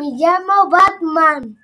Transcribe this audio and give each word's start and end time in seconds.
Me 0.00 0.12
llamo 0.16 0.70
Batman. 0.70 1.58